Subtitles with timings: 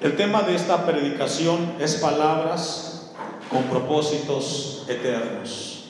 [0.00, 3.10] El tema de esta predicación es palabras
[3.50, 5.86] con propósitos eternos.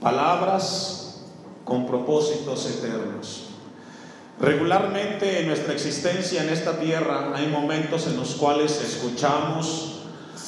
[0.00, 1.20] Palabras
[1.64, 3.50] con propósitos eternos.
[4.40, 10.02] Regularmente en nuestra existencia en esta tierra hay momentos en los cuales escuchamos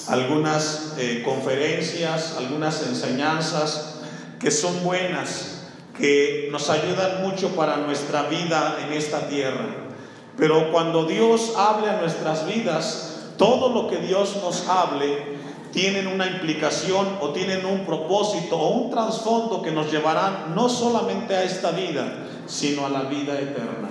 [0.08, 4.00] algunas eh, conferencias, algunas enseñanzas
[4.40, 9.86] que son buenas, que nos ayudan mucho para nuestra vida en esta tierra.
[10.37, 15.36] Pero cuando Dios hable a nuestras vidas, todo lo que Dios nos hable
[15.72, 21.35] tienen una implicación o tienen un propósito o un trasfondo que nos llevarán no solamente
[21.35, 23.89] a esta vida, sino a la vida eterna.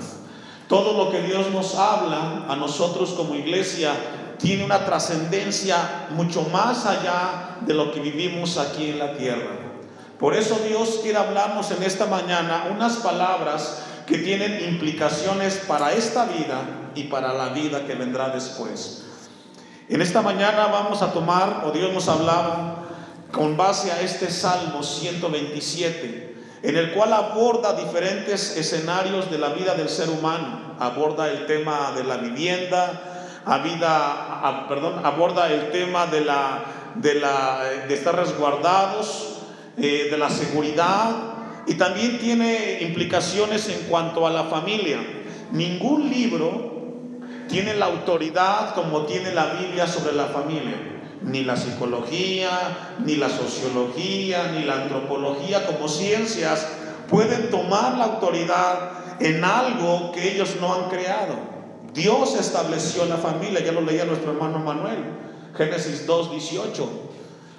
[0.67, 3.93] Todo lo que Dios nos habla a nosotros como iglesia
[4.39, 9.51] tiene una trascendencia mucho más allá de lo que vivimos aquí en la tierra.
[10.19, 16.25] Por eso Dios quiere hablarnos en esta mañana unas palabras que tienen implicaciones para esta
[16.25, 19.03] vida y para la vida que vendrá después.
[19.89, 22.85] En esta mañana vamos a tomar, o Dios nos hablaba,
[23.31, 29.75] con base a este Salmo 127, en el cual aborda diferentes escenarios de la vida
[29.75, 30.75] del ser humano.
[30.79, 33.41] Aborda el tema de la vivienda,
[34.67, 36.63] perdón, aborda el tema de, la,
[36.95, 39.39] de, la, de estar resguardados,
[39.77, 41.34] eh, de la seguridad
[41.67, 44.97] y también tiene implicaciones en cuanto a la familia.
[45.51, 46.73] Ningún libro
[47.47, 50.91] tiene la autoridad como tiene la Biblia sobre la familia.
[51.21, 52.49] Ni la psicología,
[53.03, 56.67] ni la sociología, ni la antropología como ciencias
[57.09, 61.35] pueden tomar la autoridad en algo que ellos no han creado.
[61.93, 64.99] Dios estableció la familia, ya lo leía nuestro hermano Manuel,
[65.55, 67.04] Génesis 2, 18.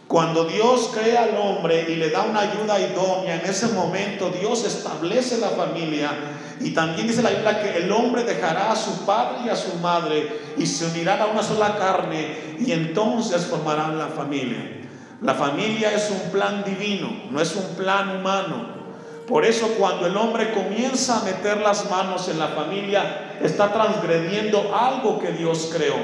[0.08, 4.64] Cuando Dios crea al hombre y le da una ayuda idónea, en ese momento Dios
[4.64, 6.12] establece la familia.
[6.60, 9.74] Y también dice la Biblia que el hombre dejará a su padre y a su
[9.78, 14.80] madre y se unirán a una sola carne y entonces formarán la familia.
[15.22, 18.76] La familia es un plan divino, no es un plan humano.
[19.26, 24.72] Por eso cuando el hombre comienza a meter las manos en la familia, está transgrediendo
[24.72, 25.96] algo que Dios creó.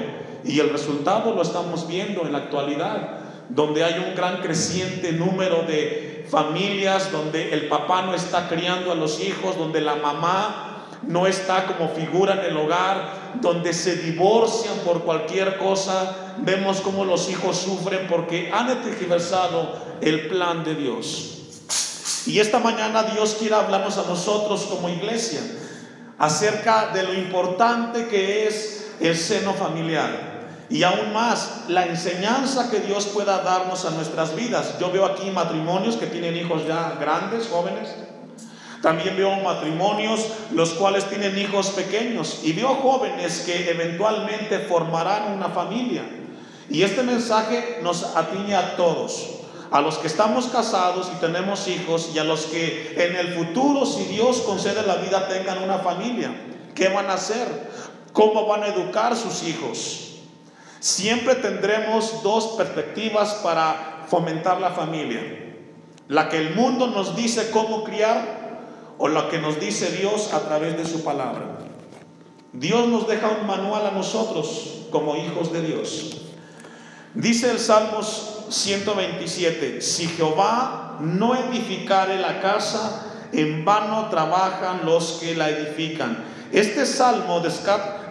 [0.45, 5.63] Y el resultado lo estamos viendo en la actualidad donde hay un gran creciente número
[5.63, 10.73] de familias, donde el papá no está criando a los hijos, donde la mamá
[11.07, 17.05] no está como figura en el hogar, donde se divorcian por cualquier cosa, vemos cómo
[17.05, 21.29] los hijos sufren porque han tergiversado el plan de Dios.
[22.27, 25.41] Y esta mañana Dios quiere hablarnos a nosotros como iglesia
[26.19, 30.32] acerca de lo importante que es el seno familiar.
[30.71, 34.79] Y aún más, la enseñanza que Dios pueda darnos a nuestras vidas.
[34.79, 37.95] Yo veo aquí matrimonios que tienen hijos ya grandes, jóvenes.
[38.81, 42.41] También veo matrimonios los cuales tienen hijos pequeños.
[42.43, 46.03] Y veo jóvenes que eventualmente formarán una familia.
[46.69, 49.29] Y este mensaje nos atiñe a todos.
[49.71, 53.87] A los que estamos casados y tenemos hijos y a los que en el futuro,
[53.87, 56.31] si Dios concede la vida, tengan una familia.
[56.75, 57.71] ¿Qué van a hacer?
[58.13, 60.12] ¿Cómo van a educar sus hijos?
[60.83, 65.21] Siempre tendremos dos perspectivas para fomentar la familia.
[66.09, 70.41] La que el mundo nos dice cómo criar o la que nos dice Dios a
[70.41, 71.61] través de su palabra.
[72.53, 76.23] Dios nos deja un manual a nosotros como hijos de Dios.
[77.15, 85.37] Dice el Salmos 127, si Jehová no edificare la casa, en vano trabajan los que
[85.37, 86.25] la edifican.
[86.51, 87.39] Este salmo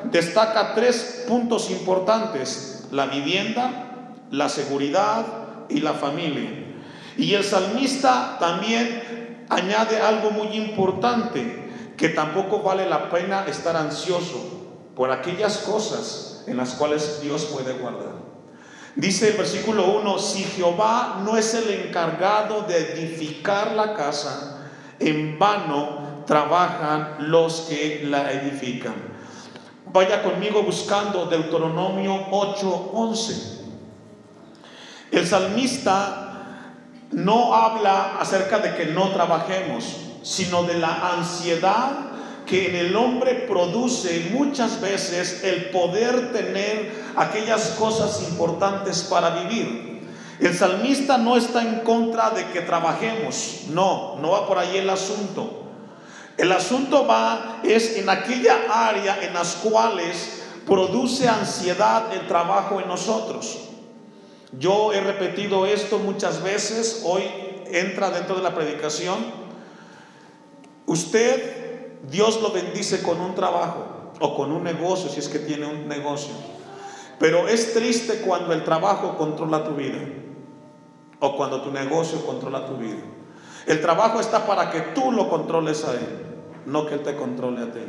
[0.05, 5.25] destaca tres puntos importantes, la vivienda, la seguridad
[5.69, 6.49] y la familia.
[7.17, 14.91] Y el salmista también añade algo muy importante, que tampoco vale la pena estar ansioso
[14.95, 18.21] por aquellas cosas en las cuales Dios puede guardar.
[18.95, 24.67] Dice el versículo 1, si Jehová no es el encargado de edificar la casa,
[24.99, 29.10] en vano trabajan los que la edifican.
[29.93, 33.59] Vaya conmigo buscando Deuteronomio 8:11.
[35.11, 36.75] El salmista
[37.11, 41.91] no habla acerca de que no trabajemos, sino de la ansiedad
[42.45, 50.07] que en el hombre produce muchas veces el poder tener aquellas cosas importantes para vivir.
[50.39, 54.89] El salmista no está en contra de que trabajemos, no, no va por ahí el
[54.89, 55.60] asunto.
[56.37, 62.87] El asunto va es en aquella área en las cuales produce ansiedad el trabajo en
[62.87, 63.69] nosotros.
[64.57, 67.23] Yo he repetido esto muchas veces, hoy
[67.67, 69.17] entra dentro de la predicación.
[70.85, 75.65] Usted, Dios lo bendice con un trabajo o con un negocio, si es que tiene
[75.65, 76.33] un negocio.
[77.19, 79.99] Pero es triste cuando el trabajo controla tu vida
[81.19, 83.01] o cuando tu negocio controla tu vida.
[83.67, 86.25] El trabajo está para que tú lo controles a él,
[86.65, 87.79] no que él te controle a ti.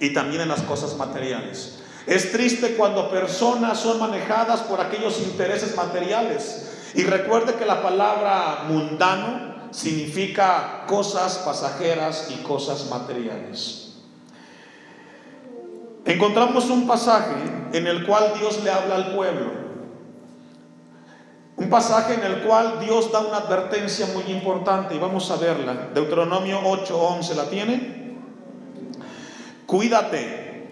[0.00, 1.80] Y también en las cosas materiales.
[2.06, 6.92] Es triste cuando personas son manejadas por aquellos intereses materiales.
[6.94, 13.94] Y recuerde que la palabra mundano significa cosas pasajeras y cosas materiales.
[16.04, 17.34] Encontramos un pasaje
[17.72, 19.63] en el cual Dios le habla al pueblo.
[21.56, 25.90] Un pasaje en el cual Dios da una advertencia muy importante y vamos a verla.
[25.94, 28.18] Deuteronomio 8:11, ¿la tienen?
[29.66, 30.68] Cuídate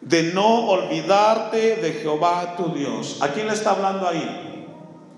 [0.00, 3.18] de no olvidarte de Jehová tu Dios.
[3.20, 4.66] ¿A quién le está hablando ahí?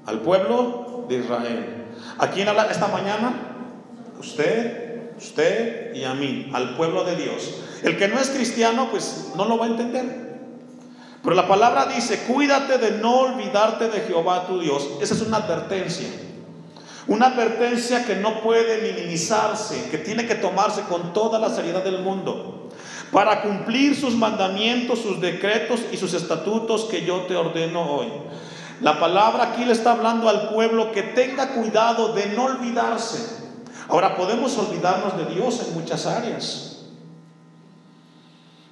[0.07, 1.87] Al pueblo de Israel.
[2.19, 3.33] ¿A quién habla esta mañana?
[4.19, 7.63] Usted, usted y a mí, al pueblo de Dios.
[7.83, 10.28] El que no es cristiano, pues no lo va a entender.
[11.23, 14.89] Pero la palabra dice, cuídate de no olvidarte de Jehová tu Dios.
[15.01, 16.09] Esa es una advertencia.
[17.07, 22.03] Una advertencia que no puede minimizarse, que tiene que tomarse con toda la seriedad del
[22.03, 22.69] mundo.
[23.11, 28.09] Para cumplir sus mandamientos, sus decretos y sus estatutos que yo te ordeno hoy.
[28.81, 33.39] La palabra aquí le está hablando al pueblo que tenga cuidado de no olvidarse.
[33.89, 36.68] Ahora podemos olvidarnos de Dios en muchas áreas.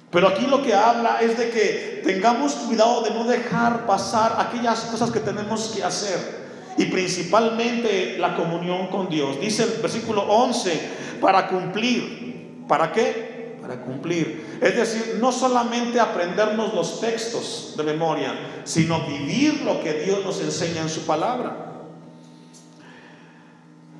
[0.09, 4.81] Pero aquí lo que habla es de que tengamos cuidado de no dejar pasar aquellas
[4.81, 6.47] cosas que tenemos que hacer.
[6.77, 9.39] Y principalmente la comunión con Dios.
[9.41, 10.79] Dice el versículo 11,
[11.19, 12.63] para cumplir.
[12.67, 13.57] ¿Para qué?
[13.61, 14.59] Para cumplir.
[14.61, 20.39] Es decir, no solamente aprendernos los textos de memoria, sino vivir lo que Dios nos
[20.39, 21.65] enseña en su palabra.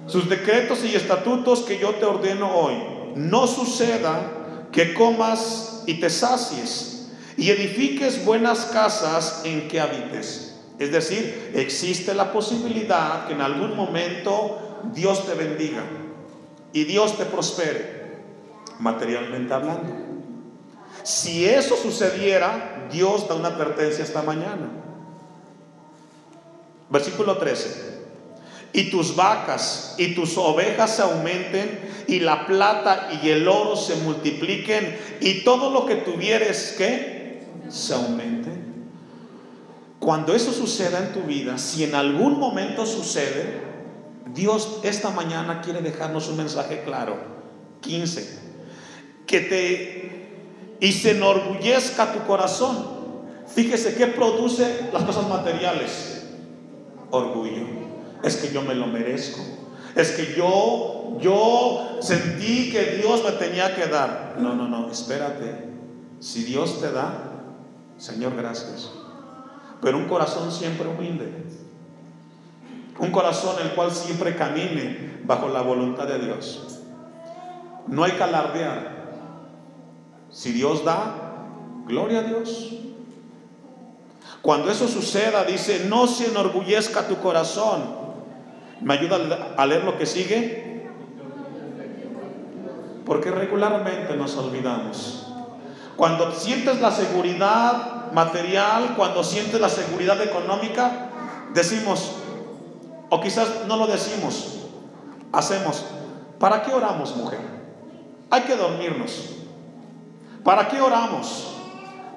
[0.05, 2.75] Sus decretos y estatutos que yo te ordeno hoy.
[3.15, 10.55] No suceda que comas y te sacies y edifiques buenas casas en que habites.
[10.77, 15.81] Es decir, existe la posibilidad que en algún momento Dios te bendiga
[16.73, 18.19] y Dios te prospere,
[18.79, 19.95] materialmente hablando.
[21.01, 24.69] Si eso sucediera, Dios da una advertencia esta mañana.
[26.89, 27.96] Versículo 13
[28.77, 33.95] y tus vacas y tus ovejas se aumenten, y la plata y el oro se
[33.95, 38.51] multipliquen, y todo lo que tuvieres que se aumente.
[39.99, 43.61] Cuando eso suceda en tu vida, si en algún momento sucede,
[44.35, 47.17] Dios esta mañana quiere dejarnos un mensaje claro.
[47.81, 48.39] 15.
[49.25, 52.77] Que te y se enorgullezca tu corazón.
[53.47, 56.27] Fíjese qué produce las cosas materiales.
[57.09, 57.86] Orgullo
[58.23, 59.41] es que yo me lo merezco.
[59.95, 64.35] Es que yo, yo sentí que Dios me tenía que dar.
[64.37, 65.67] No, no, no, espérate.
[66.19, 67.31] Si Dios te da,
[67.97, 68.91] Señor, gracias.
[69.81, 71.31] Pero un corazón siempre humilde.
[72.99, 76.79] Un corazón el cual siempre camine bajo la voluntad de Dios.
[77.87, 78.97] No hay que alardear.
[80.31, 81.45] Si Dios da,
[81.87, 82.73] gloria a Dios.
[84.41, 88.06] Cuando eso suceda, dice, no se enorgullezca tu corazón
[88.81, 90.87] ¿Me ayuda a leer lo que sigue?
[93.05, 95.27] Porque regularmente nos olvidamos.
[95.95, 101.09] Cuando sientes la seguridad material, cuando sientes la seguridad económica,
[101.53, 102.13] decimos,
[103.09, 104.59] o quizás no lo decimos,
[105.31, 105.85] hacemos,
[106.39, 107.39] ¿para qué oramos, mujer?
[108.29, 109.37] Hay que dormirnos.
[110.43, 111.55] ¿Para qué oramos?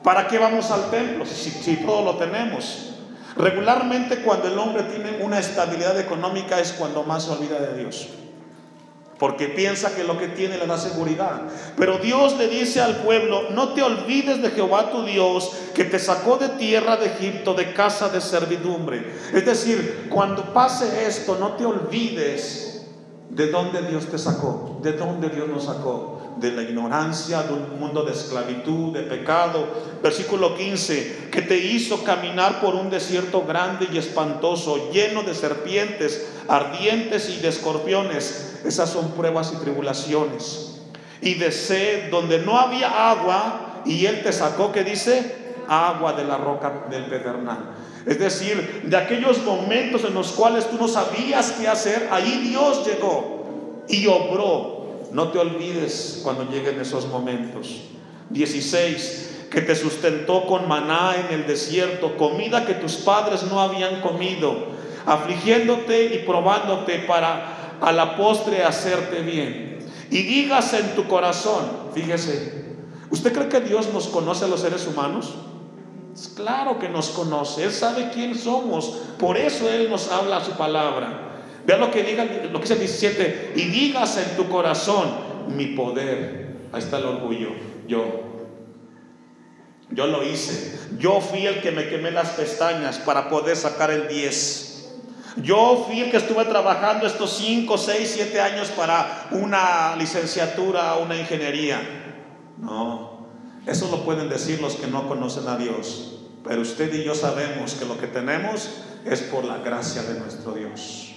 [0.03, 2.95] ¿Para qué vamos al templo si, si todo lo tenemos?
[3.37, 8.09] Regularmente cuando el hombre tiene una estabilidad económica es cuando más se olvida de Dios.
[9.19, 11.43] Porque piensa que lo que tiene le da seguridad.
[11.77, 15.99] Pero Dios le dice al pueblo, no te olvides de Jehová tu Dios, que te
[15.99, 19.15] sacó de tierra de Egipto, de casa de servidumbre.
[19.35, 22.87] Es decir, cuando pase esto, no te olvides
[23.29, 27.79] de dónde Dios te sacó, de dónde Dios nos sacó de la ignorancia, de un
[27.79, 29.67] mundo de esclavitud, de pecado.
[30.03, 36.29] Versículo 15, que te hizo caminar por un desierto grande y espantoso, lleno de serpientes,
[36.49, 38.61] ardientes y de escorpiones.
[38.65, 40.81] Esas son pruebas y tribulaciones.
[41.21, 45.37] Y de sed, donde no había agua, y Él te sacó, que dice,
[45.69, 47.75] agua de la roca del pedernal.
[48.07, 52.87] Es decir, de aquellos momentos en los cuales tú no sabías qué hacer, ahí Dios
[52.87, 54.80] llegó y obró
[55.13, 57.83] no te olvides cuando lleguen esos momentos.
[58.31, 59.47] 16.
[59.51, 64.69] Que te sustentó con maná en el desierto, comida que tus padres no habían comido,
[65.07, 69.79] afligiéndote y probándote para a la postre hacerte bien.
[70.11, 71.65] Y digas en tu corazón,
[71.95, 72.77] fíjese,
[73.11, 75.35] ¿usted cree que Dios nos conoce a los seres humanos?
[76.35, 81.30] Claro que nos conoce, Él sabe quién somos, por eso Él nos habla su palabra.
[81.67, 85.09] Vea lo que diga, lo que dice el 17, y digas en tu corazón,
[85.49, 86.69] mi poder.
[86.73, 87.51] Ahí está el orgullo,
[87.87, 88.31] yo.
[89.91, 90.79] Yo lo hice.
[90.99, 94.71] Yo fui el que me quemé las pestañas para poder sacar el 10.
[95.37, 101.17] Yo fui el que estuve trabajando estos 5, 6, 7 años para una licenciatura, una
[101.17, 101.81] ingeniería.
[102.59, 103.27] No,
[103.67, 106.19] eso lo pueden decir los que no conocen a Dios.
[106.45, 110.53] Pero usted y yo sabemos que lo que tenemos es por la gracia de nuestro
[110.53, 111.10] Dios.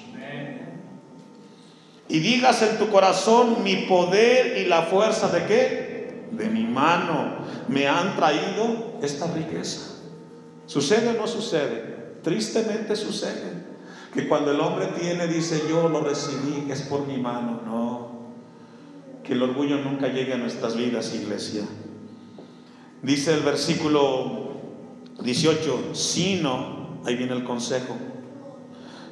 [2.09, 6.27] Y digas en tu corazón, mi poder y la fuerza de qué?
[6.31, 7.37] De mi mano
[7.67, 9.93] me han traído esta riqueza.
[10.65, 12.17] ¿Sucede o no sucede?
[12.21, 13.63] Tristemente sucede.
[14.13, 17.61] Que cuando el hombre tiene, dice, yo lo recibí, es por mi mano.
[17.65, 18.11] No.
[19.23, 21.63] Que el orgullo nunca llegue a nuestras vidas, iglesia.
[23.01, 24.53] Dice el versículo
[25.23, 27.95] 18, sino, ahí viene el consejo,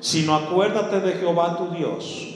[0.02, 2.28] sino acuérdate de Jehová tu Dios,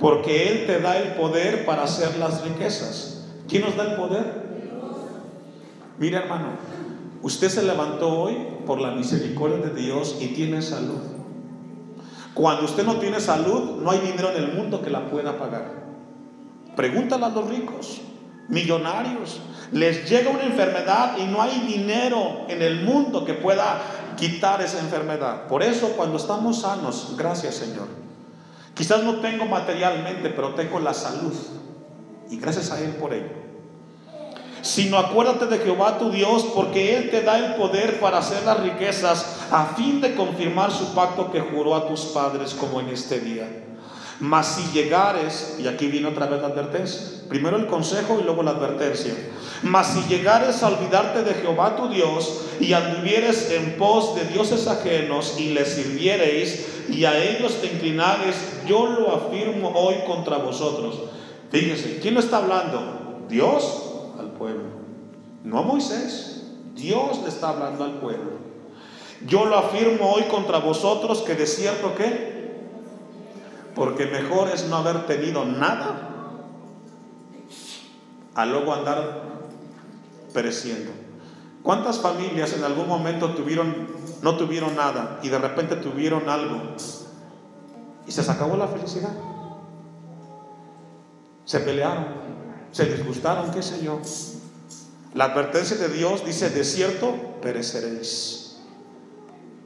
[0.00, 3.26] porque Él te da el poder para hacer las riquezas.
[3.48, 4.42] ¿Quién nos da el poder?
[5.98, 6.46] Mira hermano,
[7.20, 11.00] usted se levantó hoy por la misericordia de Dios y tiene salud.
[12.34, 15.82] Cuando usted no tiene salud, no hay dinero en el mundo que la pueda pagar.
[16.76, 18.00] Pregúntale a los ricos,
[18.48, 19.40] millonarios.
[19.72, 23.82] Les llega una enfermedad y no hay dinero en el mundo que pueda
[24.16, 25.46] quitar esa enfermedad.
[25.46, 27.88] Por eso cuando estamos sanos, gracias Señor.
[28.74, 31.34] Quizás no tengo materialmente, pero tengo la salud.
[32.30, 33.42] Y gracias a Él por ello.
[34.62, 38.60] Sino acuérdate de Jehová tu Dios, porque Él te da el poder para hacer las
[38.60, 43.20] riquezas, a fin de confirmar su pacto que juró a tus padres como en este
[43.20, 43.48] día.
[44.20, 48.44] Mas si llegares, y aquí viene otra vez la advertencia, primero el consejo y luego
[48.44, 49.14] la advertencia.
[49.62, 54.66] Mas si llegares a olvidarte de Jehová tu Dios y anduvieres en pos de dioses
[54.66, 58.34] ajenos y les sirviereis y a ellos te inclinares,
[58.66, 60.98] yo lo afirmo hoy contra vosotros.
[61.50, 63.24] Fíjense, ¿quién lo está hablando?
[63.28, 63.82] Dios
[64.18, 64.64] al pueblo,
[65.44, 66.42] no a Moisés.
[66.74, 68.32] Dios le está hablando al pueblo.
[69.26, 72.32] Yo lo afirmo hoy contra vosotros que de cierto que
[73.74, 76.08] porque mejor es no haber tenido nada
[78.34, 79.31] a luego andar
[80.32, 80.90] pereciendo.
[81.62, 83.88] ¿Cuántas familias en algún momento tuvieron,
[84.22, 86.60] no tuvieron nada y de repente tuvieron algo
[88.06, 89.12] y se acabó la felicidad?
[91.44, 92.06] Se pelearon,
[92.72, 94.00] se disgustaron, qué sé yo.
[95.14, 98.58] La advertencia de Dios dice, de cierto, pereceréis.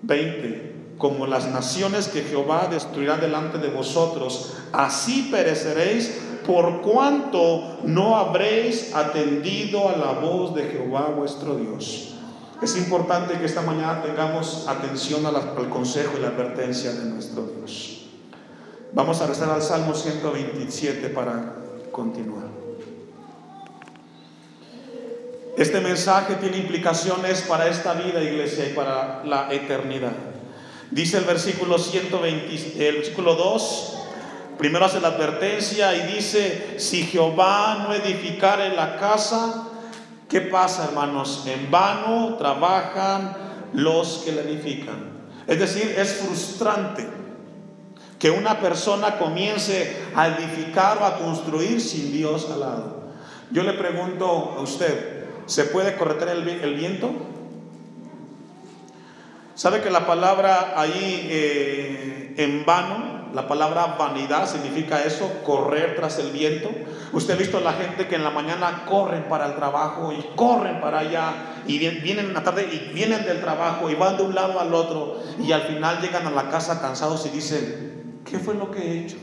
[0.03, 6.11] 20 como las naciones que Jehová destruirá delante de vosotros, así pereceréis
[6.47, 12.15] por cuanto no habréis atendido a la voz de Jehová vuestro Dios.
[12.63, 18.07] Es importante que esta mañana tengamos atención al consejo y la advertencia de nuestro Dios.
[18.93, 21.57] Vamos a rezar al Salmo 127 para
[21.93, 22.47] continuar.
[25.57, 30.13] Este mensaje tiene implicaciones para esta vida, iglesia, y para la eternidad.
[30.91, 33.96] Dice el versículo 120, el versículo 2,
[34.59, 39.69] primero hace la advertencia y dice, si Jehová no edificare la casa,
[40.29, 41.45] ¿qué pasa hermanos?
[41.47, 43.37] En vano trabajan
[43.73, 45.17] los que la edifican.
[45.47, 47.07] Es decir, es frustrante
[48.19, 52.97] que una persona comience a edificar o a construir sin Dios al lado.
[53.51, 57.13] Yo le pregunto a usted, ¿se puede correr el, el viento?
[59.55, 66.19] ¿Sabe que la palabra ahí eh, en vano, la palabra vanidad significa eso, correr tras
[66.19, 66.71] el viento?
[67.13, 70.25] Usted ha visto a la gente que en la mañana corren para el trabajo y
[70.35, 71.35] corren para allá
[71.67, 74.73] y vienen en la tarde y vienen del trabajo y van de un lado al
[74.73, 78.81] otro y al final llegan a la casa cansados y dicen, ¿qué fue lo que
[78.81, 79.19] he hecho?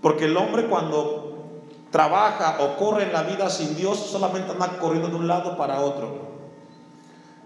[0.00, 5.08] Porque el hombre cuando trabaja o corre en la vida sin Dios solamente anda corriendo
[5.08, 6.35] de un lado para otro.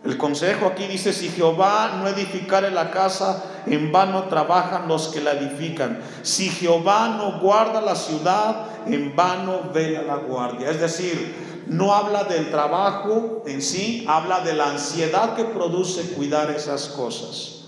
[0.02, 5.20] El consejo aquí dice, si Jehová no edificare la casa, en vano trabajan los que
[5.20, 6.00] la edifican.
[6.22, 10.70] Si Jehová no guarda la ciudad, en vano vela la guardia.
[10.70, 16.50] Es decir, no habla del trabajo en sí, habla de la ansiedad que produce cuidar
[16.50, 17.64] esas cosas.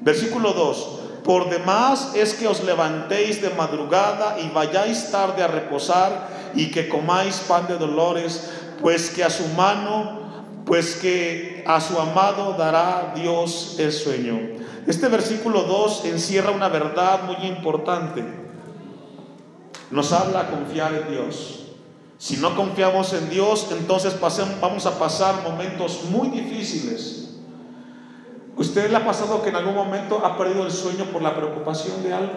[0.00, 0.98] Versículo 2.
[1.22, 6.88] Por demás es que os levantéis de madrugada y vayáis tarde a reposar y que
[6.88, 10.29] comáis pan de dolores, pues que a su mano
[10.64, 14.38] pues que a su amado dará Dios el sueño.
[14.86, 18.24] Este versículo 2 encierra una verdad muy importante.
[19.90, 21.66] Nos habla a confiar en Dios.
[22.18, 24.14] Si no confiamos en Dios, entonces
[24.60, 27.30] vamos a pasar momentos muy difíciles.
[28.56, 32.02] ¿Usted le ha pasado que en algún momento ha perdido el sueño por la preocupación
[32.02, 32.32] de algo?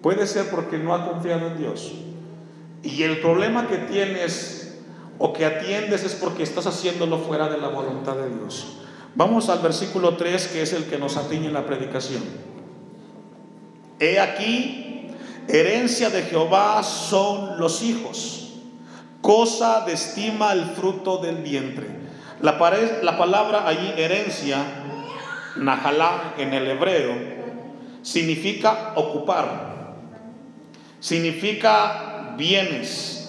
[0.00, 1.92] Puede ser porque no ha confiado en Dios.
[2.82, 4.65] Y el problema que tienes
[5.18, 8.78] o que atiendes es porque estás haciéndolo fuera de la voluntad de Dios.
[9.14, 12.22] Vamos al versículo 3, que es el que nos atiñe en la predicación.
[13.98, 15.08] He aquí,
[15.48, 18.60] herencia de Jehová son los hijos,
[19.22, 21.86] cosa de estima el fruto del vientre.
[22.42, 22.58] La,
[23.02, 24.58] la palabra allí, herencia,
[25.56, 27.14] najalá en el hebreo,
[28.02, 29.94] significa ocupar,
[31.00, 33.25] significa bienes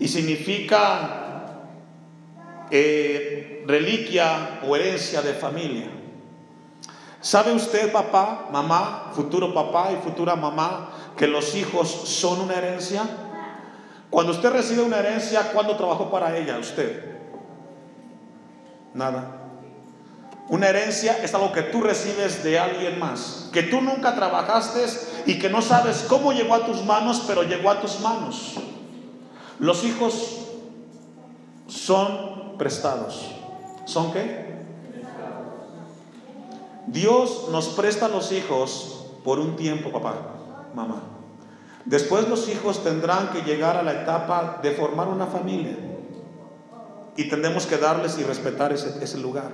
[0.00, 1.58] y significa
[2.70, 5.88] eh, reliquia o herencia de familia.
[7.20, 13.02] ¿Sabe usted, papá, mamá, futuro papá y futura mamá, que los hijos son una herencia?
[14.08, 17.18] Cuando usted recibe una herencia, ¿cuándo trabajó para ella usted?
[18.94, 19.36] Nada.
[20.48, 24.84] Una herencia es algo que tú recibes de alguien más, que tú nunca trabajaste
[25.26, 28.56] y que no sabes cómo llegó a tus manos, pero llegó a tus manos.
[29.60, 30.38] Los hijos
[31.68, 33.30] son prestados.
[33.84, 34.50] ¿Son qué?
[36.86, 40.14] Dios nos presta los hijos por un tiempo, papá,
[40.74, 41.02] mamá.
[41.84, 45.76] Después los hijos tendrán que llegar a la etapa de formar una familia.
[47.16, 49.50] Y tendremos que darles y respetar ese, lugar.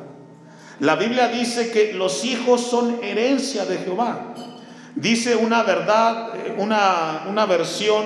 [0.79, 4.35] La Biblia dice que los hijos son herencia de Jehová.
[4.95, 8.05] Dice una verdad, eh, una, una versión,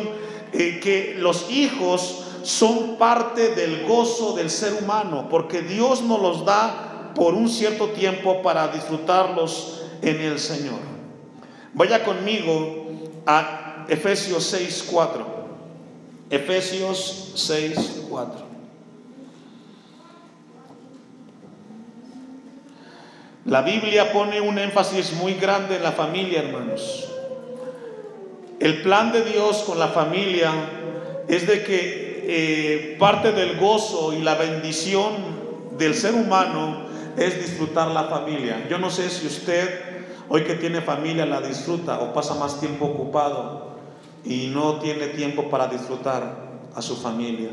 [0.52, 6.45] eh, que los hijos son parte del gozo del ser humano, porque Dios nos los
[6.45, 10.78] da por un cierto tiempo para disfrutarlos en el Señor.
[11.75, 12.87] Vaya conmigo
[13.26, 15.26] a Efesios 6, 4.
[16.30, 18.50] Efesios 6, 4.
[23.47, 27.09] La Biblia pone un énfasis muy grande en la familia, hermanos.
[28.61, 30.53] El plan de Dios con la familia
[31.29, 35.14] es de que eh, parte del gozo y la bendición
[35.79, 36.83] del ser humano
[37.16, 38.66] es disfrutar la familia.
[38.68, 39.81] Yo no sé si usted,
[40.29, 43.77] hoy que tiene familia, la disfruta o pasa más tiempo ocupado
[44.27, 47.49] y no tiene tiempo para disfrutar a su familia.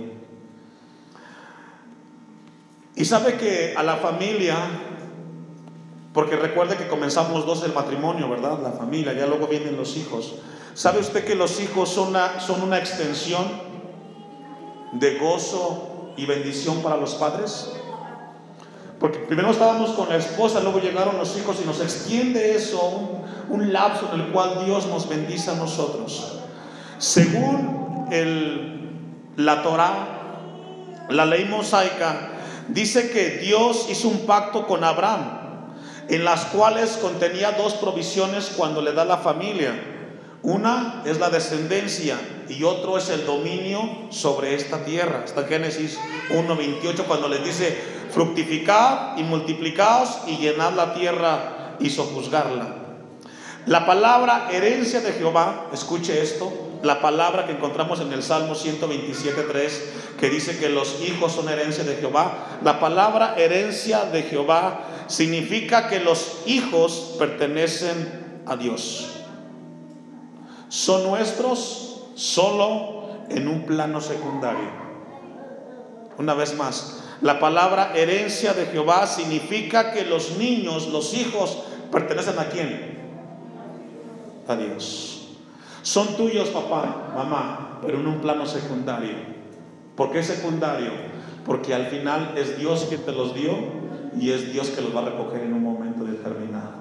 [2.97, 4.57] Y sabe que a la familia,
[6.13, 8.59] porque recuerde que comenzamos dos el matrimonio, ¿verdad?
[8.61, 10.35] La familia, ya luego vienen los hijos.
[10.77, 13.43] ¿Sabe usted que los hijos son una, son una extensión
[14.91, 17.71] de gozo y bendición para los padres?
[18.99, 23.09] Porque primero estábamos con la esposa, luego llegaron los hijos y nos extiende eso,
[23.49, 26.41] un, lapso en el cual Dios nos bendice a nosotros.
[26.99, 28.91] Según el,
[29.35, 32.33] la Torah, la ley mosaica,
[32.67, 35.65] dice que Dios hizo un pacto con Abraham,
[36.07, 39.95] en las cuales contenía dos provisiones cuando le da la familia.
[40.47, 43.81] Una es la descendencia y otro es el dominio
[44.11, 45.23] sobre esta tierra.
[45.25, 47.77] Está en Génesis 1.28 cuando les dice,
[48.11, 52.75] fructificad y multiplicaos y llenad la tierra y sojuzgarla.
[53.65, 59.69] La palabra herencia de Jehová, escuche esto, la palabra que encontramos en el Salmo 127.3,
[60.17, 62.59] que dice que los hijos son herencia de Jehová.
[62.63, 69.16] La palabra herencia de Jehová significa que los hijos pertenecen a Dios.
[70.69, 74.87] Son nuestros solo en un plano secundario.
[76.17, 82.39] Una vez más, la palabra herencia de Jehová significa que los niños, los hijos, pertenecen
[82.39, 82.97] a quién?
[84.47, 85.29] A Dios.
[85.81, 89.15] Son tuyos, papá, mamá, pero en un plano secundario.
[89.95, 90.91] ¿Por qué secundario?
[91.45, 93.51] Porque al final es Dios quien te los dio
[94.19, 96.77] y es Dios que los va a recoger en un momento determinado.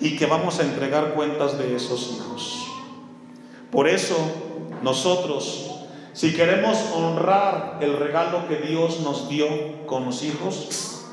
[0.00, 2.59] Y que vamos a entregar cuentas de esos hijos.
[3.70, 4.16] Por eso
[4.82, 5.70] nosotros
[6.12, 11.04] si queremos honrar el regalo que Dios nos dio con los hijos,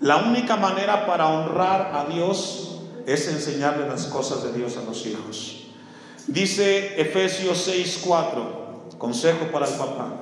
[0.00, 5.04] la única manera para honrar a Dios es enseñarle las cosas de Dios a los
[5.04, 5.66] hijos.
[6.28, 10.12] Dice Efesios 6:4, consejo para el papá.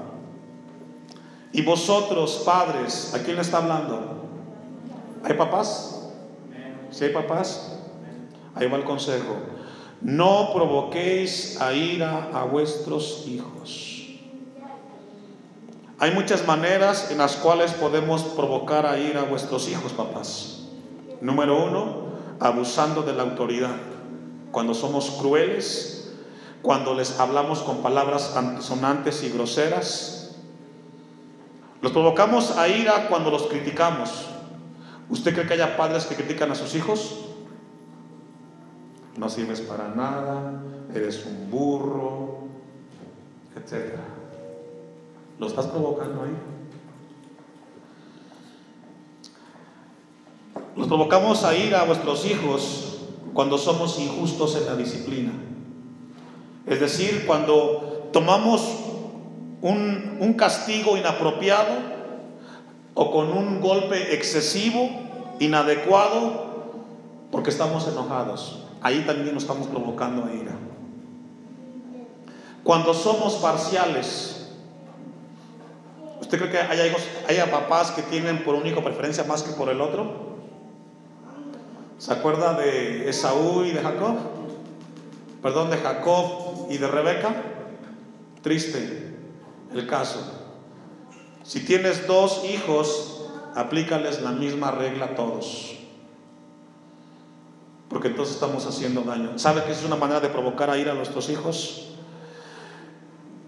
[1.53, 4.25] Y vosotros, padres, ¿a quién le está hablando?
[5.23, 6.11] ¿Hay papás?
[6.91, 7.73] ¿Sí hay papás?
[8.55, 9.37] Ahí va el consejo.
[10.05, 13.95] No provoquéis a ira a vuestros hijos
[16.05, 20.65] hay muchas maneras en las cuales podemos provocar a ir a vuestros hijos, papás.
[21.21, 22.09] Número uno,
[22.41, 23.77] abusando de la autoridad.
[24.51, 26.13] Cuando somos crueles,
[26.61, 30.37] cuando les hablamos con palabras antisonantes y groseras.
[31.81, 34.27] Los provocamos a ira cuando los criticamos.
[35.09, 37.15] ¿Usted cree que haya padres que critican a sus hijos?
[39.17, 40.63] No sirves para nada,
[40.95, 42.39] eres un burro,
[43.57, 43.95] etc.
[45.39, 46.37] ¿Lo estás provocando ahí?
[50.77, 52.99] Los provocamos a ir a vuestros hijos
[53.33, 55.33] cuando somos injustos en la disciplina.
[56.67, 58.63] Es decir, cuando tomamos
[59.63, 61.75] un, un castigo inapropiado
[62.95, 64.89] o con un golpe excesivo,
[65.39, 66.45] inadecuado,
[67.31, 68.64] porque estamos enojados.
[68.85, 70.53] Ahí también nos estamos provocando a ira.
[72.63, 74.51] Cuando somos parciales,
[76.21, 79.53] ¿usted cree que haya, hijos, haya papás que tienen por un hijo preferencia más que
[79.53, 80.35] por el otro?
[81.97, 84.17] ¿Se acuerda de Esaú y de Jacob?
[85.43, 87.35] Perdón, de Jacob y de Rebeca.
[88.43, 89.17] Triste
[89.73, 90.21] el caso.
[91.43, 95.84] Si tienes dos hijos, aplícales la misma regla a todos.
[97.89, 99.39] Porque entonces estamos haciendo daño.
[99.39, 101.91] ¿Sabe que es una manera de provocar a ir a nuestros hijos?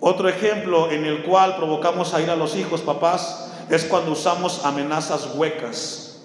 [0.00, 4.64] Otro ejemplo en el cual provocamos a ir a los hijos, papás, es cuando usamos
[4.64, 6.22] amenazas huecas.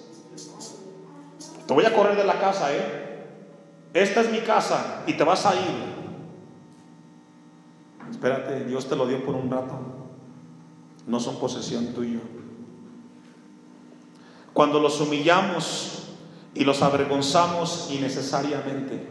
[1.66, 3.02] Te voy a correr de la casa, ¿eh?
[3.94, 5.92] Esta es mi casa y te vas a ir.
[8.10, 9.78] Espérate, Dios te lo dio por un rato.
[11.06, 12.20] No son posesión tuya.
[14.52, 16.11] Cuando los humillamos
[16.54, 19.08] y los avergonzamos innecesariamente.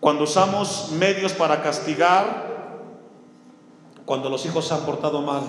[0.00, 2.46] Cuando usamos medios para castigar,
[4.04, 5.42] cuando los hijos se han portado mal,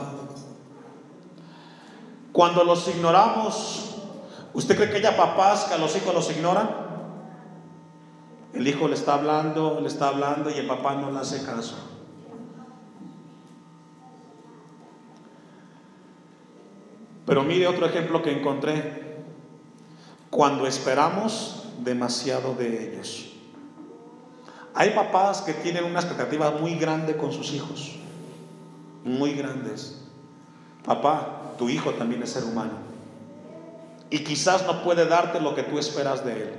[2.31, 3.95] cuando los ignoramos,
[4.53, 6.69] ¿usted cree que haya papás que a los hijos los ignoran?
[8.53, 11.75] El hijo le está hablando, le está hablando y el papá no le hace caso.
[17.27, 19.17] Pero mire otro ejemplo que encontré.
[20.31, 23.33] Cuando esperamos demasiado de ellos.
[24.73, 27.95] Hay papás que tienen una expectativa muy grande con sus hijos,
[29.03, 30.01] muy grandes.
[30.85, 32.73] Papá, tu hijo también es ser humano.
[34.09, 36.53] Y quizás no puede darte lo que tú esperas de él.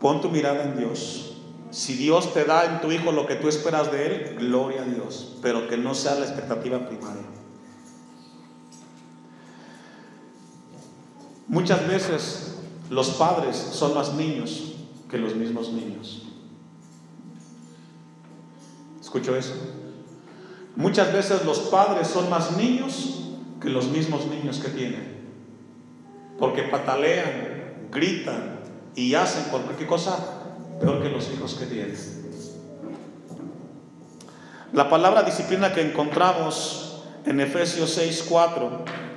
[0.00, 1.36] Pon tu mirada en Dios.
[1.70, 4.84] Si Dios te da en tu hijo lo que tú esperas de él, gloria a
[4.84, 7.37] Dios, pero que no sea la expectativa primaria.
[11.48, 12.58] Muchas veces
[12.90, 14.74] los padres son más niños
[15.10, 16.22] que los mismos niños.
[19.00, 19.54] ¿Escucho eso?
[20.76, 23.24] Muchas veces los padres son más niños
[23.60, 25.18] que los mismos niños que tienen.
[26.38, 28.60] Porque patalean, gritan
[28.94, 30.16] y hacen cualquier cosa
[30.78, 31.96] peor que los hijos que tienen.
[34.72, 39.07] La palabra disciplina que encontramos en Efesios 6.4,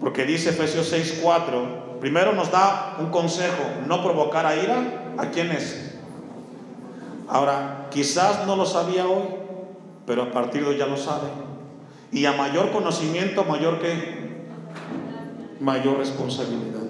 [0.00, 5.50] porque dice Efesios 6.4, primero nos da un consejo, no provocar a ira, ¿A quién
[5.50, 5.92] es?
[7.28, 9.28] Ahora, quizás no lo sabía hoy,
[10.06, 11.28] pero a partir de hoy ya lo sabe.
[12.10, 14.20] Y a mayor conocimiento, mayor que
[15.60, 16.80] mayor responsabilidad.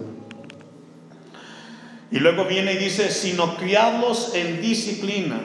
[2.12, 5.40] Y luego viene y dice, sino criarlos en disciplina.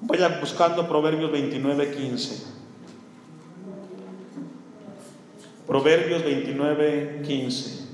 [0.00, 2.57] Vaya buscando Proverbios 29, 15.
[5.68, 7.84] Proverbios 29, 15.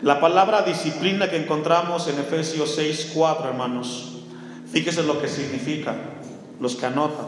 [0.00, 4.22] La palabra disciplina que encontramos en Efesios 6, 4, hermanos,
[4.72, 5.96] fíjese lo que significa,
[6.60, 7.26] los que anotan.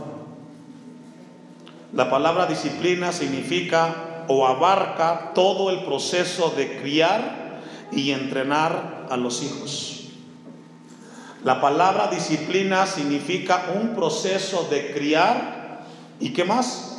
[1.92, 7.60] La palabra disciplina significa o abarca todo el proceso de criar
[7.92, 10.08] y entrenar a los hijos.
[11.44, 15.82] La palabra disciplina significa un proceso de criar
[16.18, 16.91] y qué más?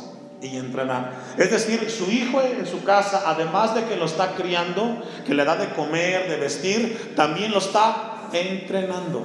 [0.44, 1.12] Y entrenar.
[1.38, 5.44] Es decir, su hijo en su casa, además de que lo está criando, que le
[5.44, 9.24] da de comer, de vestir, también lo está entrenando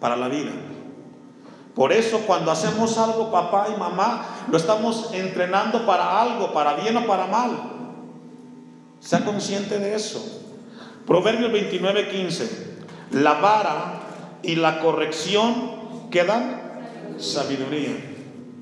[0.00, 0.52] para la vida.
[1.74, 6.96] Por eso cuando hacemos algo, papá y mamá, lo estamos entrenando para algo, para bien
[6.96, 7.50] o para mal.
[9.00, 10.42] Sea consciente de eso.
[11.06, 12.76] Proverbios 29, 15.
[13.12, 14.00] La vara
[14.42, 16.62] y la corrección que dan
[17.18, 18.05] sabiduría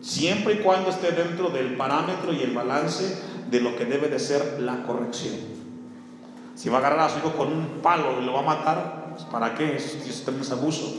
[0.05, 4.19] siempre y cuando esté dentro del parámetro y el balance de lo que debe de
[4.19, 5.35] ser la corrección.
[6.55, 9.07] Si va a agarrar a su hijo con un palo y lo va a matar,
[9.11, 9.77] pues, ¿para qué?
[9.77, 10.95] Esto es abuso.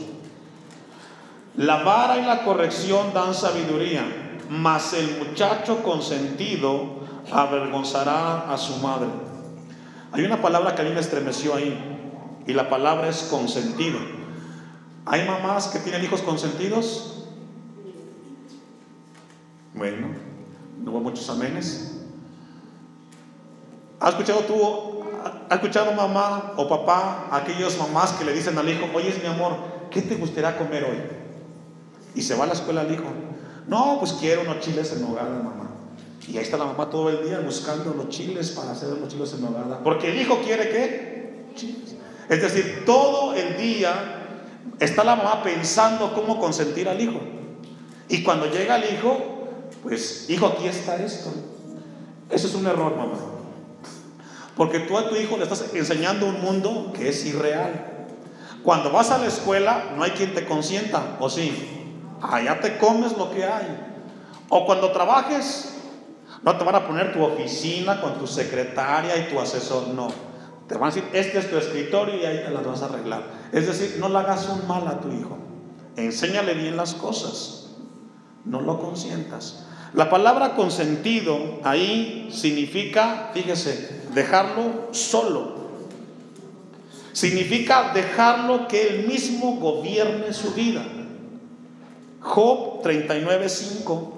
[1.54, 4.04] La vara y la corrección dan sabiduría,
[4.50, 7.00] mas el muchacho consentido
[7.32, 9.08] avergonzará a su madre.
[10.12, 13.98] Hay una palabra que a mí me estremeció ahí y la palabra es consentido.
[15.06, 17.15] ¿Hay mamás que tienen hijos consentidos?
[19.76, 20.08] Bueno,
[20.82, 21.92] no hubo muchos amenes.
[24.00, 25.04] ¿Has escuchado tú,
[25.50, 29.56] has escuchado mamá o papá, aquellos mamás que le dicen al hijo, oye, mi amor,
[29.90, 30.98] ¿qué te gustaría comer hoy?
[32.14, 33.04] Y se va a la escuela el hijo.
[33.68, 35.70] No, pues quiero unos chiles en nogada, mamá.
[36.26, 39.34] Y ahí está la mamá todo el día buscando los chiles para hacer los chiles
[39.34, 39.80] en nogada.
[39.84, 41.44] Porque el hijo quiere qué?
[41.54, 41.96] Chiles.
[42.28, 44.38] Es decir, todo el día
[44.80, 47.20] está la mamá pensando cómo consentir al hijo.
[48.08, 49.35] Y cuando llega el hijo,
[49.88, 51.30] pues, hijo, aquí está esto.
[52.30, 53.16] Eso es un error, mamá.
[54.56, 58.08] Porque tú a tu hijo le estás enseñando un mundo que es irreal.
[58.62, 61.76] Cuando vas a la escuela, no hay quien te consienta, ¿o sí?
[62.22, 63.66] allá te comes lo que hay.
[64.48, 65.74] O cuando trabajes,
[66.42, 70.08] no te van a poner tu oficina con tu secretaria y tu asesor, no.
[70.68, 73.22] Te van a decir, este es tu escritorio y ahí te las vas a arreglar.
[73.52, 75.38] Es decir, no le hagas un mal a tu hijo.
[75.96, 77.70] Enséñale bien las cosas.
[78.44, 79.65] No lo consientas.
[79.94, 85.56] La palabra consentido ahí significa, fíjese, dejarlo solo.
[87.12, 90.82] Significa dejarlo que él mismo gobierne su vida.
[92.20, 94.10] Job 39.5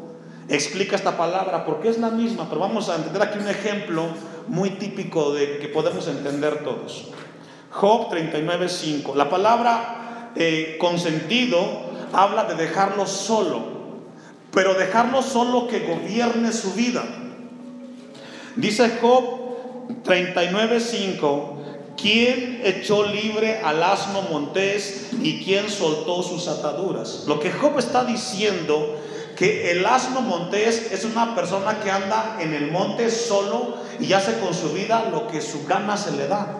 [0.48, 4.04] explica esta palabra porque es la misma, pero vamos a entender aquí un ejemplo
[4.48, 7.08] muy típico de que podemos entender todos.
[7.70, 9.14] Job 39.5.
[9.14, 13.77] La palabra eh, consentido habla de dejarlo solo,
[14.52, 17.04] pero dejarlo solo que gobierne su vida.
[18.56, 19.24] Dice Job
[20.04, 21.58] 39.5
[22.00, 27.24] ¿Quién echó libre al asno montés y quién soltó sus ataduras?
[27.26, 29.00] Lo que Job está diciendo
[29.36, 34.38] que el asno montés es una persona que anda en el monte solo y hace
[34.38, 36.56] con su vida lo que su gana se le da.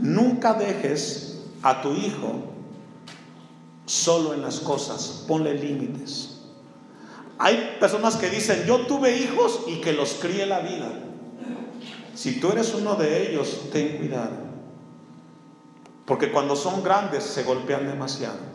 [0.00, 2.42] Nunca dejes a tu hijo
[3.86, 6.33] solo en las cosas, ponle límites.
[7.38, 10.92] Hay personas que dicen, yo tuve hijos y que los críe la vida.
[12.14, 14.44] Si tú eres uno de ellos, ten cuidado.
[16.04, 18.54] Porque cuando son grandes se golpean demasiado.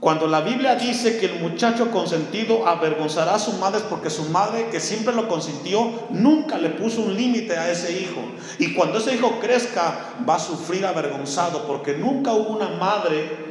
[0.00, 4.68] Cuando la Biblia dice que el muchacho consentido avergonzará a su madre porque su madre,
[4.70, 8.22] que siempre lo consintió, nunca le puso un límite a ese hijo.
[8.58, 13.49] Y cuando ese hijo crezca, va a sufrir avergonzado porque nunca hubo una madre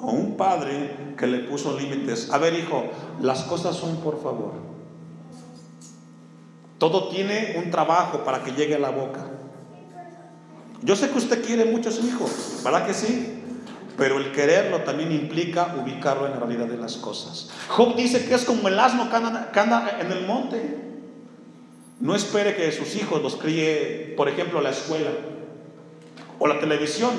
[0.00, 2.30] o un padre que le puso límites.
[2.30, 2.84] A ver, hijo,
[3.20, 4.52] las cosas son por favor.
[6.78, 9.24] Todo tiene un trabajo para que llegue a la boca.
[10.82, 12.24] Yo sé que usted quiere mucho a su hijo,
[12.62, 13.34] ¿verdad que sí?
[13.96, 17.50] Pero el quererlo también implica ubicarlo en la realidad de las cosas.
[17.68, 19.16] Job dice que es como el asno que
[19.60, 20.78] anda, en el monte.
[21.98, 25.10] No espere que sus hijos los críe, por ejemplo, la escuela
[26.38, 27.10] o la televisión,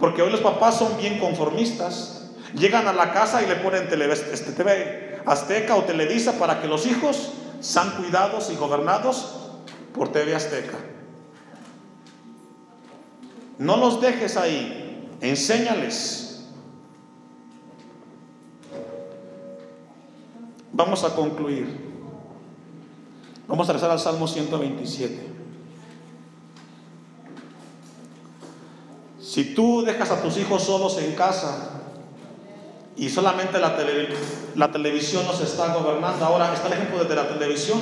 [0.00, 2.13] porque hoy los papás son bien conformistas.
[2.54, 6.86] Llegan a la casa y le ponen TV este, Azteca o Televisa para que los
[6.86, 9.40] hijos sean cuidados y gobernados
[9.92, 10.78] por TV Azteca.
[13.58, 16.44] No los dejes ahí, enséñales.
[20.72, 21.92] Vamos a concluir.
[23.46, 25.34] Vamos a regresar al Salmo 127.
[29.20, 31.73] Si tú dejas a tus hijos solos en casa,
[32.96, 33.76] y solamente la,
[34.54, 36.24] la televisión nos está gobernando.
[36.24, 37.80] Ahora está el ejemplo de la televisión,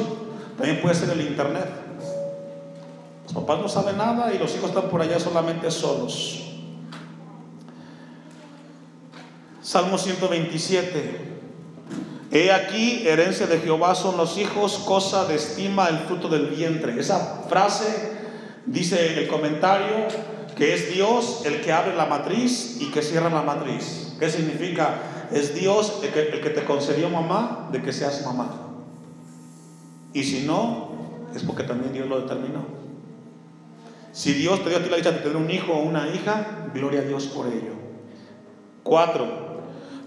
[0.56, 1.68] también puede ser el internet.
[3.24, 6.42] Los papás no saben nada y los hijos están por allá solamente solos.
[9.62, 11.32] Salmo 127.
[12.30, 16.98] He aquí, herencia de Jehová son los hijos, cosa de estima el fruto del vientre.
[16.98, 18.12] Esa frase
[18.64, 20.08] dice el comentario
[20.56, 24.11] que es Dios el que abre la matriz y que cierra la matriz.
[24.22, 25.00] ¿Qué significa?
[25.32, 28.52] Es Dios el que, te concedió mamá de que seas mamá.
[30.12, 30.92] Y si no,
[31.34, 32.64] es porque también Dios lo determinó.
[34.12, 36.68] Si Dios te dio a ti la dicha de tener un hijo o una hija,
[36.72, 37.72] gloria a Dios por ello.
[38.84, 39.26] Cuatro,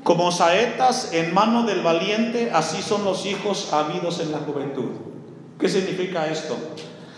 [0.06, 4.92] como saetas en mano del valiente, así son los hijos habidos en la juventud.
[5.60, 6.56] ¿Qué significa esto?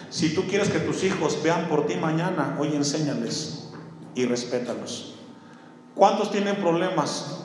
[0.09, 3.69] Si tú quieres que tus hijos vean por ti mañana, hoy enséñales
[4.15, 5.16] y respétalos.
[5.97, 7.43] ¿Cuántos tienen problemas?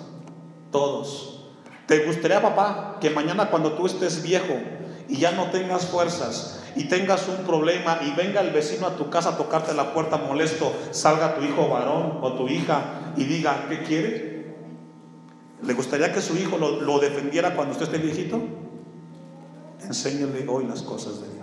[0.71, 1.41] Todos.
[1.87, 4.55] ¿Te gustaría, papá, que mañana cuando tú estés viejo
[5.09, 9.09] y ya no tengas fuerzas y tengas un problema y venga el vecino a tu
[9.09, 13.67] casa a tocarte la puerta molesto, salga tu hijo varón o tu hija y diga,
[13.71, 14.55] ¿qué quiere?
[15.63, 18.39] ¿Le gustaría que su hijo lo, defendiera cuando usted esté viejito?
[19.83, 21.42] Enséñale hoy las cosas de Dios.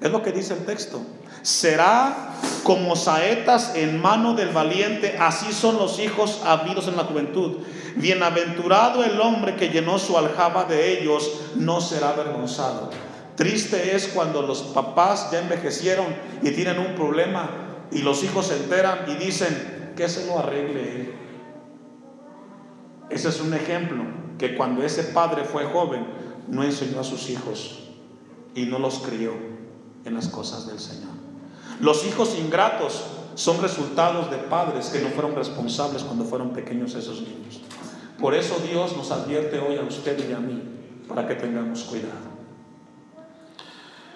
[0.00, 1.00] Es lo que dice el texto.
[1.42, 7.58] Será como saetas en mano del valiente, así son los hijos habidos en la juventud.
[7.96, 12.90] Bienaventurado el hombre que llenó su aljaba de ellos, no será avergonzado.
[13.36, 16.06] Triste es cuando los papás ya envejecieron
[16.42, 17.50] y tienen un problema
[17.90, 21.14] y los hijos se enteran y dicen que se lo arregle él.
[23.08, 24.04] Ese es un ejemplo
[24.38, 26.06] que cuando ese padre fue joven
[26.48, 27.88] no enseñó a sus hijos
[28.54, 29.55] y no los crió
[30.06, 31.12] en las cosas del Señor.
[31.80, 33.02] Los hijos ingratos
[33.34, 37.60] son resultados de padres que no fueron responsables cuando fueron pequeños esos niños.
[38.18, 40.62] Por eso Dios nos advierte hoy a usted y a mí
[41.06, 42.36] para que tengamos cuidado.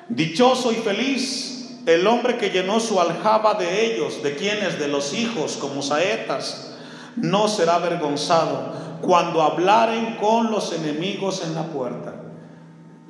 [0.08, 1.50] Dichoso y feliz
[1.86, 6.74] el hombre que llenó su aljaba de ellos, de quienes, de los hijos, como saetas,
[7.16, 12.19] no será avergonzado cuando hablaren con los enemigos en la puerta.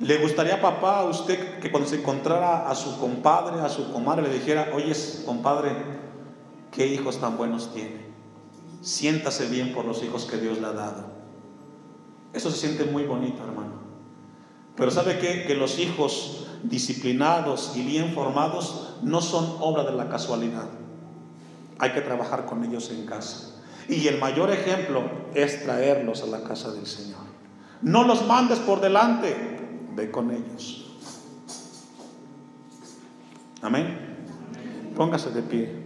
[0.01, 4.23] ¿Le gustaría, papá, a usted que cuando se encontrara a su compadre, a su comadre,
[4.23, 4.93] le dijera, oye,
[5.27, 5.75] compadre,
[6.71, 8.07] qué hijos tan buenos tiene?
[8.81, 11.05] Siéntase bien por los hijos que Dios le ha dado.
[12.33, 13.73] Eso se siente muy bonito, hermano.
[14.75, 15.45] Pero ¿sabe qué?
[15.45, 20.67] Que los hijos disciplinados y bien formados no son obra de la casualidad.
[21.77, 23.51] Hay que trabajar con ellos en casa.
[23.87, 25.03] Y el mayor ejemplo
[25.35, 27.21] es traerlos a la casa del Señor.
[27.83, 29.60] No los mandes por delante,
[29.95, 30.97] ve con ellos.
[33.61, 33.97] Amén.
[34.95, 35.80] Póngase de pie.